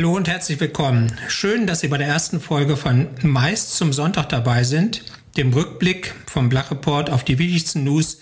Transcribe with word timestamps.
Hallo 0.00 0.16
und 0.16 0.28
herzlich 0.28 0.58
willkommen. 0.60 1.12
Schön, 1.28 1.66
dass 1.66 1.80
Sie 1.80 1.88
bei 1.88 1.98
der 1.98 2.06
ersten 2.06 2.40
Folge 2.40 2.78
von 2.78 3.08
Meist 3.20 3.76
zum 3.76 3.92
Sonntag 3.92 4.30
dabei 4.30 4.64
sind, 4.64 5.04
dem 5.36 5.52
Rückblick 5.52 6.14
vom 6.24 6.48
Blach 6.48 6.70
Report 6.70 7.10
auf 7.10 7.22
die 7.22 7.38
wichtigsten 7.38 7.84
News 7.84 8.16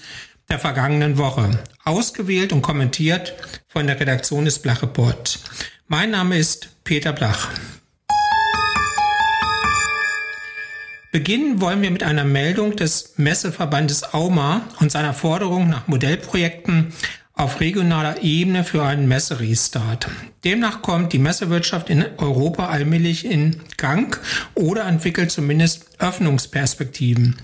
der 0.48 0.58
vergangenen 0.58 1.18
Woche. 1.18 1.56
Ausgewählt 1.84 2.52
und 2.52 2.62
kommentiert 2.62 3.34
von 3.68 3.86
der 3.86 4.00
Redaktion 4.00 4.44
des 4.44 4.58
Blach 4.58 4.82
Report. 4.82 5.38
Mein 5.86 6.10
Name 6.10 6.36
ist 6.36 6.68
Peter 6.82 7.12
Blach. 7.12 7.48
Beginnen 11.12 11.60
wollen 11.60 11.80
wir 11.80 11.92
mit 11.92 12.02
einer 12.02 12.24
Meldung 12.24 12.74
des 12.74 13.14
Messeverbandes 13.18 14.14
AUMA 14.14 14.62
und 14.80 14.90
seiner 14.90 15.14
Forderung 15.14 15.68
nach 15.70 15.86
Modellprojekten 15.86 16.92
auf 17.38 17.60
regionaler 17.60 18.22
Ebene 18.22 18.64
für 18.64 18.82
einen 18.82 19.06
Messerestart. 19.06 20.08
Demnach 20.44 20.82
kommt 20.82 21.12
die 21.12 21.20
Messewirtschaft 21.20 21.88
in 21.88 22.04
Europa 22.18 22.66
allmählich 22.66 23.24
in 23.24 23.60
Gang 23.76 24.20
oder 24.54 24.84
entwickelt 24.84 25.30
zumindest 25.30 25.86
Öffnungsperspektiven. 26.00 27.36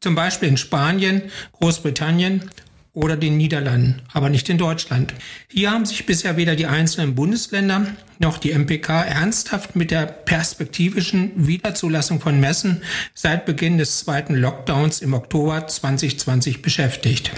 Zum 0.00 0.16
Beispiel 0.16 0.48
in 0.48 0.56
Spanien, 0.56 1.22
Großbritannien 1.52 2.50
oder 2.92 3.16
den 3.16 3.36
Niederlanden, 3.36 4.02
aber 4.12 4.30
nicht 4.30 4.48
in 4.48 4.58
Deutschland. 4.58 5.14
Hier 5.48 5.70
haben 5.70 5.86
sich 5.86 6.06
bisher 6.06 6.36
weder 6.36 6.56
die 6.56 6.66
einzelnen 6.66 7.14
Bundesländer 7.14 7.86
noch 8.18 8.38
die 8.38 8.52
MPK 8.52 9.02
ernsthaft 9.02 9.76
mit 9.76 9.92
der 9.92 10.06
perspektivischen 10.06 11.46
Wiederzulassung 11.46 12.20
von 12.20 12.40
Messen 12.40 12.82
seit 13.14 13.46
Beginn 13.46 13.78
des 13.78 14.00
zweiten 14.00 14.34
Lockdowns 14.34 15.02
im 15.02 15.14
Oktober 15.14 15.68
2020 15.68 16.62
beschäftigt. 16.62 17.30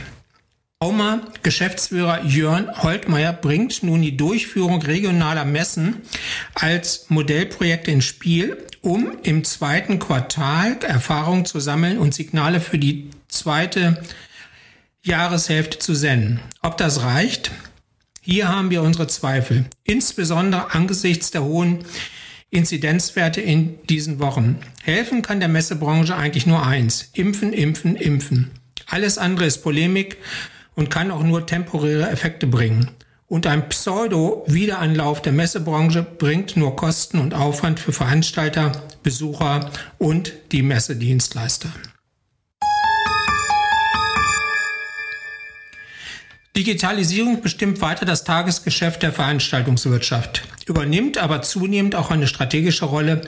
Auma 0.80 1.22
Geschäftsführer 1.42 2.24
Jörn 2.24 2.70
Holtmeier 2.84 3.32
bringt 3.32 3.82
nun 3.82 4.00
die 4.00 4.16
Durchführung 4.16 4.80
regionaler 4.80 5.44
Messen 5.44 6.02
als 6.54 7.06
Modellprojekt 7.08 7.88
ins 7.88 8.04
Spiel, 8.04 8.64
um 8.80 9.10
im 9.24 9.42
zweiten 9.42 9.98
Quartal 9.98 10.76
Erfahrungen 10.84 11.46
zu 11.46 11.58
sammeln 11.58 11.98
und 11.98 12.14
Signale 12.14 12.60
für 12.60 12.78
die 12.78 13.10
zweite 13.26 14.00
Jahreshälfte 15.02 15.80
zu 15.80 15.96
senden. 15.96 16.38
Ob 16.62 16.76
das 16.76 17.02
reicht? 17.02 17.50
Hier 18.20 18.48
haben 18.48 18.70
wir 18.70 18.82
unsere 18.82 19.08
Zweifel, 19.08 19.64
insbesondere 19.82 20.74
angesichts 20.74 21.32
der 21.32 21.42
hohen 21.42 21.80
Inzidenzwerte 22.50 23.40
in 23.40 23.84
diesen 23.88 24.20
Wochen. 24.20 24.60
Helfen 24.84 25.22
kann 25.22 25.40
der 25.40 25.48
Messebranche 25.48 26.14
eigentlich 26.14 26.46
nur 26.46 26.64
eins. 26.64 27.10
Impfen, 27.14 27.52
impfen, 27.52 27.96
impfen. 27.96 28.52
Alles 28.86 29.18
andere 29.18 29.46
ist 29.46 29.64
Polemik 29.64 30.18
und 30.78 30.90
kann 30.90 31.10
auch 31.10 31.24
nur 31.24 31.44
temporäre 31.44 32.08
Effekte 32.08 32.46
bringen. 32.46 32.92
Und 33.26 33.48
ein 33.48 33.68
Pseudo-Wiederanlauf 33.68 35.20
der 35.20 35.32
Messebranche 35.32 36.04
bringt 36.04 36.56
nur 36.56 36.76
Kosten 36.76 37.18
und 37.18 37.34
Aufwand 37.34 37.80
für 37.80 37.92
Veranstalter, 37.92 38.70
Besucher 39.02 39.72
und 39.98 40.32
die 40.52 40.62
Messedienstleister. 40.62 41.68
Digitalisierung 46.56 47.42
bestimmt 47.42 47.80
weiter 47.80 48.06
das 48.06 48.22
Tagesgeschäft 48.22 49.02
der 49.02 49.12
Veranstaltungswirtschaft, 49.12 50.42
übernimmt 50.66 51.18
aber 51.18 51.42
zunehmend 51.42 51.96
auch 51.96 52.12
eine 52.12 52.28
strategische 52.28 52.84
Rolle 52.84 53.22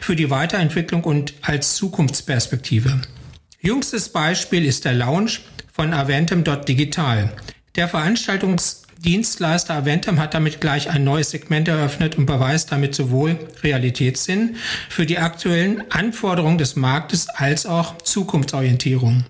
für 0.00 0.16
die 0.16 0.30
Weiterentwicklung 0.30 1.04
und 1.04 1.34
als 1.42 1.76
Zukunftsperspektive. 1.76 3.00
Jüngstes 3.60 4.08
Beispiel 4.08 4.64
ist 4.64 4.84
der 4.84 4.94
Launch 4.94 5.40
von 5.76 5.92
Aventum.digital. 5.92 7.28
Der 7.76 7.86
Veranstaltungsdienstleister 7.86 9.74
Aventum 9.74 10.18
hat 10.18 10.32
damit 10.32 10.62
gleich 10.62 10.88
ein 10.88 11.04
neues 11.04 11.32
Segment 11.32 11.68
eröffnet 11.68 12.16
und 12.16 12.24
beweist 12.24 12.72
damit 12.72 12.94
sowohl 12.94 13.38
Realitätssinn 13.62 14.56
für 14.88 15.04
die 15.04 15.18
aktuellen 15.18 15.84
Anforderungen 15.90 16.56
des 16.56 16.76
Marktes 16.76 17.28
als 17.28 17.66
auch 17.66 17.98
Zukunftsorientierung. 17.98 19.24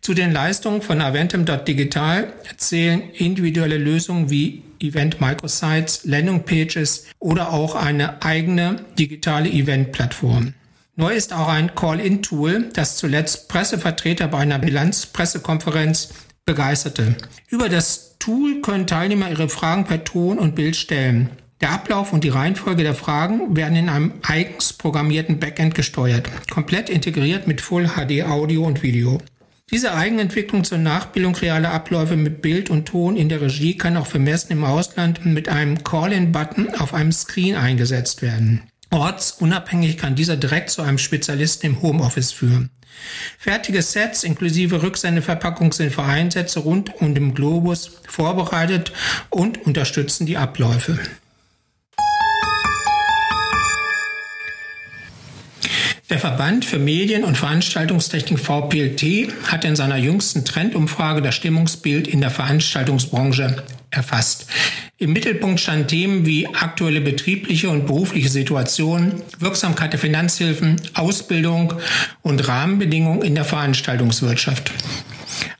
Zu 0.00 0.14
den 0.14 0.32
Leistungen 0.32 0.82
von 0.82 1.00
Aventum.digital 1.00 2.32
zählen 2.56 3.02
individuelle 3.10 3.78
Lösungen 3.78 4.28
wie 4.28 4.64
Event 4.80 5.20
Microsites, 5.20 6.04
Landing 6.04 6.42
Pages 6.42 7.06
oder 7.20 7.52
auch 7.52 7.76
eine 7.76 8.22
eigene 8.22 8.84
digitale 8.98 9.48
Event-Plattform. 9.48 10.52
Neu 10.98 11.14
ist 11.14 11.34
auch 11.34 11.48
ein 11.48 11.74
Call-in-Tool, 11.74 12.70
das 12.72 12.96
zuletzt 12.96 13.50
Pressevertreter 13.50 14.28
bei 14.28 14.38
einer 14.38 14.58
Bilanzpressekonferenz 14.58 16.14
begeisterte. 16.46 17.16
Über 17.50 17.68
das 17.68 18.16
Tool 18.18 18.62
können 18.62 18.86
Teilnehmer 18.86 19.28
ihre 19.28 19.50
Fragen 19.50 19.84
per 19.84 20.04
Ton 20.04 20.38
und 20.38 20.54
Bild 20.54 20.74
stellen. 20.74 21.28
Der 21.60 21.72
Ablauf 21.72 22.14
und 22.14 22.24
die 22.24 22.30
Reihenfolge 22.30 22.82
der 22.82 22.94
Fragen 22.94 23.54
werden 23.54 23.76
in 23.76 23.90
einem 23.90 24.14
eigens 24.22 24.72
programmierten 24.72 25.38
Backend 25.38 25.74
gesteuert, 25.74 26.30
komplett 26.50 26.88
integriert 26.88 27.46
mit 27.46 27.60
Full 27.60 27.88
HD 27.88 28.24
Audio 28.24 28.64
und 28.64 28.82
Video. 28.82 29.18
Diese 29.70 29.92
Eigenentwicklung 29.92 30.64
zur 30.64 30.78
Nachbildung 30.78 31.34
realer 31.34 31.72
Abläufe 31.72 32.16
mit 32.16 32.40
Bild 32.40 32.70
und 32.70 32.86
Ton 32.86 33.16
in 33.16 33.28
der 33.28 33.42
Regie 33.42 33.76
kann 33.76 33.98
auch 33.98 34.06
für 34.06 34.18
Messen 34.18 34.52
im 34.52 34.64
Ausland 34.64 35.26
mit 35.26 35.50
einem 35.50 35.84
Call-in-Button 35.84 36.74
auf 36.76 36.94
einem 36.94 37.12
Screen 37.12 37.54
eingesetzt 37.54 38.22
werden. 38.22 38.62
Ortsunabhängig 38.96 39.98
kann 39.98 40.14
dieser 40.14 40.38
direkt 40.38 40.70
zu 40.70 40.80
einem 40.80 40.96
Spezialisten 40.96 41.66
im 41.66 41.82
Homeoffice 41.82 42.32
führen. 42.32 42.70
Fertige 43.38 43.82
Sets 43.82 44.24
inklusive 44.24 44.82
Rücksendeverpackung 44.82 45.72
sind 45.72 45.92
für 45.92 46.02
Einsätze 46.02 46.60
rund 46.60 46.94
um 47.02 47.14
den 47.14 47.34
Globus 47.34 47.98
vorbereitet 48.08 48.92
und 49.28 49.66
unterstützen 49.66 50.24
die 50.24 50.38
Abläufe. 50.38 50.98
Der 56.08 56.18
Verband 56.18 56.64
für 56.64 56.78
Medien- 56.78 57.24
und 57.24 57.36
Veranstaltungstechnik 57.36 58.38
VPLT 58.38 59.28
hat 59.50 59.66
in 59.66 59.76
seiner 59.76 59.96
jüngsten 59.96 60.46
Trendumfrage 60.46 61.20
das 61.20 61.34
Stimmungsbild 61.34 62.08
in 62.08 62.22
der 62.22 62.30
Veranstaltungsbranche 62.30 63.62
erfasst. 63.90 64.46
Im 64.98 65.12
Mittelpunkt 65.12 65.60
standen 65.60 65.88
Themen 65.88 66.24
wie 66.24 66.46
aktuelle 66.46 67.02
betriebliche 67.02 67.68
und 67.68 67.84
berufliche 67.84 68.30
Situationen, 68.30 69.20
Wirksamkeit 69.38 69.92
der 69.92 70.00
Finanzhilfen, 70.00 70.80
Ausbildung 70.94 71.74
und 72.22 72.48
Rahmenbedingungen 72.48 73.20
in 73.20 73.34
der 73.34 73.44
Veranstaltungswirtschaft. 73.44 74.72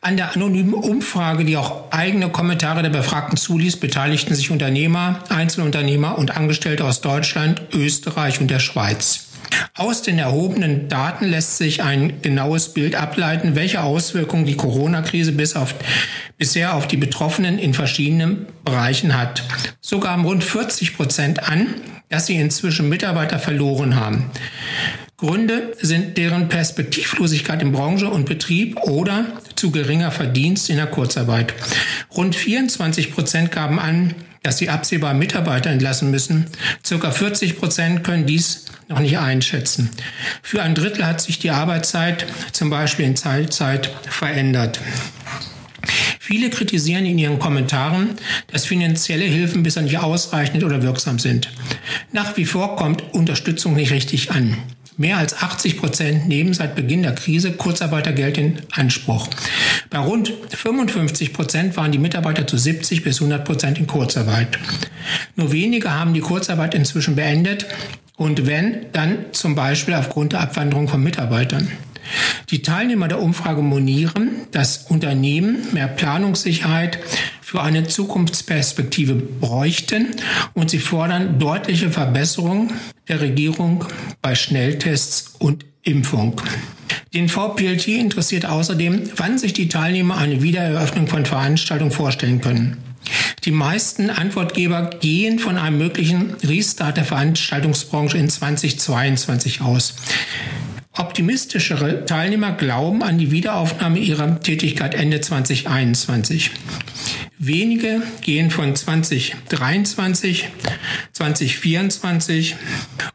An 0.00 0.16
der 0.16 0.34
anonymen 0.34 0.72
Umfrage, 0.72 1.44
die 1.44 1.58
auch 1.58 1.92
eigene 1.92 2.30
Kommentare 2.30 2.82
der 2.82 2.88
Befragten 2.88 3.36
zuließ, 3.36 3.76
beteiligten 3.76 4.34
sich 4.34 4.50
Unternehmer, 4.50 5.22
Einzelunternehmer 5.28 6.16
und 6.16 6.34
Angestellte 6.34 6.86
aus 6.86 7.02
Deutschland, 7.02 7.60
Österreich 7.74 8.40
und 8.40 8.50
der 8.50 8.60
Schweiz. 8.60 9.25
Aus 9.74 10.02
den 10.02 10.18
erhobenen 10.18 10.88
Daten 10.88 11.26
lässt 11.26 11.58
sich 11.58 11.82
ein 11.82 12.22
genaues 12.22 12.72
Bild 12.72 12.94
ableiten, 12.94 13.54
welche 13.54 13.82
Auswirkungen 13.82 14.46
die 14.46 14.56
Corona-Krise 14.56 15.32
bis 15.32 15.54
auf, 15.54 15.74
bisher 16.38 16.74
auf 16.74 16.86
die 16.86 16.96
Betroffenen 16.96 17.58
in 17.58 17.74
verschiedenen 17.74 18.46
Bereichen 18.64 19.18
hat. 19.18 19.42
So 19.80 20.00
gaben 20.00 20.24
rund 20.24 20.44
40 20.44 20.96
Prozent 20.96 21.48
an, 21.48 21.74
dass 22.08 22.26
sie 22.26 22.36
inzwischen 22.36 22.88
Mitarbeiter 22.88 23.38
verloren 23.38 23.96
haben. 23.96 24.30
Gründe 25.18 25.72
sind 25.80 26.18
deren 26.18 26.48
Perspektivlosigkeit 26.48 27.62
in 27.62 27.72
Branche 27.72 28.08
und 28.08 28.26
Betrieb 28.26 28.78
oder 28.82 29.24
zu 29.54 29.70
geringer 29.70 30.10
Verdienst 30.10 30.68
in 30.68 30.76
der 30.76 30.86
Kurzarbeit. 30.86 31.54
Rund 32.14 32.36
24 32.36 33.12
Prozent 33.12 33.50
gaben 33.50 33.78
an, 33.78 34.14
dass 34.46 34.58
sie 34.58 34.68
absehbar 34.68 35.12
Mitarbeiter 35.12 35.70
entlassen 35.70 36.12
müssen. 36.12 36.46
Circa 36.84 37.10
40 37.10 37.58
Prozent 37.58 38.04
können 38.04 38.26
dies 38.26 38.66
noch 38.88 39.00
nicht 39.00 39.18
einschätzen. 39.18 39.90
Für 40.40 40.62
ein 40.62 40.76
Drittel 40.76 41.04
hat 41.04 41.20
sich 41.20 41.40
die 41.40 41.50
Arbeitszeit, 41.50 42.26
zum 42.52 42.70
Beispiel 42.70 43.06
in 43.06 43.16
Teilzeit, 43.16 43.90
verändert. 44.08 44.78
Viele 46.20 46.50
kritisieren 46.50 47.06
in 47.06 47.18
ihren 47.18 47.40
Kommentaren, 47.40 48.10
dass 48.52 48.66
finanzielle 48.66 49.24
Hilfen 49.24 49.64
bisher 49.64 49.82
nicht 49.82 49.98
ausreichend 49.98 50.62
oder 50.62 50.80
wirksam 50.80 51.18
sind. 51.18 51.50
Nach 52.12 52.36
wie 52.36 52.44
vor 52.44 52.76
kommt 52.76 53.02
Unterstützung 53.14 53.74
nicht 53.74 53.90
richtig 53.90 54.30
an. 54.30 54.56
Mehr 54.98 55.18
als 55.18 55.36
80 55.42 55.76
Prozent 55.76 56.26
nehmen 56.26 56.54
seit 56.54 56.74
Beginn 56.74 57.02
der 57.02 57.14
Krise 57.14 57.52
Kurzarbeitergeld 57.52 58.38
in 58.38 58.58
Anspruch. 58.72 59.28
Bei 59.90 59.98
rund 59.98 60.32
55 60.48 61.34
Prozent 61.34 61.76
waren 61.76 61.92
die 61.92 61.98
Mitarbeiter 61.98 62.46
zu 62.46 62.56
70 62.56 63.04
bis 63.04 63.20
100 63.20 63.44
Prozent 63.44 63.78
in 63.78 63.86
Kurzarbeit. 63.86 64.58
Nur 65.34 65.52
wenige 65.52 65.92
haben 65.92 66.14
die 66.14 66.20
Kurzarbeit 66.20 66.74
inzwischen 66.74 67.14
beendet 67.14 67.66
und 68.16 68.46
wenn, 68.46 68.86
dann 68.92 69.26
zum 69.32 69.54
Beispiel 69.54 69.92
aufgrund 69.92 70.32
der 70.32 70.40
Abwanderung 70.40 70.88
von 70.88 71.02
Mitarbeitern. 71.02 71.70
Die 72.50 72.62
Teilnehmer 72.62 73.08
der 73.08 73.20
Umfrage 73.20 73.60
monieren, 73.60 74.30
dass 74.52 74.86
Unternehmen 74.88 75.58
mehr 75.72 75.88
Planungssicherheit 75.88 76.98
für 77.46 77.62
eine 77.62 77.86
Zukunftsperspektive 77.86 79.14
bräuchten 79.14 80.16
und 80.54 80.68
sie 80.68 80.80
fordern 80.80 81.38
deutliche 81.38 81.92
Verbesserungen 81.92 82.72
der 83.06 83.20
Regierung 83.20 83.84
bei 84.20 84.34
Schnelltests 84.34 85.36
und 85.38 85.64
Impfung. 85.84 86.40
Den 87.14 87.28
VPLT 87.28 87.86
interessiert 87.86 88.46
außerdem, 88.46 89.10
wann 89.14 89.38
sich 89.38 89.52
die 89.52 89.68
Teilnehmer 89.68 90.18
eine 90.18 90.42
Wiedereröffnung 90.42 91.06
von 91.06 91.24
Veranstaltungen 91.24 91.92
vorstellen 91.92 92.40
können. 92.40 92.78
Die 93.44 93.52
meisten 93.52 94.10
Antwortgeber 94.10 94.90
gehen 95.00 95.38
von 95.38 95.56
einem 95.56 95.78
möglichen 95.78 96.34
Restart 96.42 96.96
der 96.96 97.04
Veranstaltungsbranche 97.04 98.18
in 98.18 98.28
2022 98.28 99.60
aus. 99.60 99.94
Optimistischere 100.98 102.06
Teilnehmer 102.06 102.52
glauben 102.52 103.04
an 103.04 103.18
die 103.18 103.30
Wiederaufnahme 103.30 104.00
ihrer 104.00 104.40
Tätigkeit 104.40 104.96
Ende 104.96 105.20
2021. 105.20 106.50
Wenige 107.38 108.00
gehen 108.22 108.50
von 108.50 108.74
2023, 108.74 110.48
2024 111.12 112.56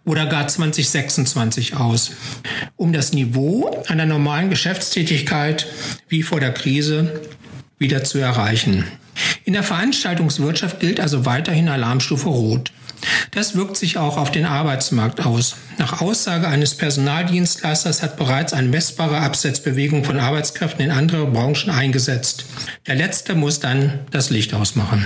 oder 0.06 0.27
gar 0.27 0.47
2026 0.47 1.75
aus, 1.75 2.12
um 2.75 2.94
das 2.94 3.13
Niveau 3.13 3.83
einer 3.88 4.06
normalen 4.06 4.51
Geschäftstätigkeit 4.51 5.65
wie 6.07 6.21
vor 6.21 6.39
der 6.39 6.53
Krise 6.53 7.21
wieder 7.79 8.03
zu 8.03 8.19
erreichen. 8.19 8.85
In 9.44 9.53
der 9.53 9.63
Veranstaltungswirtschaft 9.63 10.79
gilt 10.79 11.00
also 11.00 11.25
weiterhin 11.25 11.67
Alarmstufe 11.67 12.29
Rot. 12.29 12.71
Das 13.31 13.56
wirkt 13.56 13.77
sich 13.77 13.98
auch 13.98 14.18
auf 14.18 14.31
den 14.31 14.45
Arbeitsmarkt 14.45 15.25
aus. 15.25 15.56
Nach 15.77 16.01
Aussage 16.01 16.48
eines 16.48 16.75
Personaldienstleisters 16.75 18.01
hat 18.03 18.18
bereits 18.18 18.53
eine 18.53 18.68
messbare 18.68 19.18
Absetzbewegung 19.18 20.03
von 20.03 20.19
Arbeitskräften 20.19 20.86
in 20.86 20.92
andere 20.92 21.25
Branchen 21.25 21.69
eingesetzt. 21.69 22.45
Der 22.88 22.95
letzte 22.95 23.36
muss 23.36 23.59
dann 23.59 24.00
das 24.12 24.30
Licht 24.30 24.53
ausmachen. 24.53 25.06